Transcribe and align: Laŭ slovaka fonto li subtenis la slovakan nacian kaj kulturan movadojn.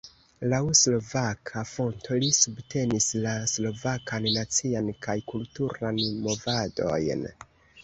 Laŭ 0.51 0.59
slovaka 0.77 1.61
fonto 1.71 2.17
li 2.23 2.29
subtenis 2.37 3.11
la 3.27 3.35
slovakan 3.53 4.27
nacian 4.39 4.91
kaj 5.09 5.17
kulturan 5.35 6.03
movadojn. 6.27 7.27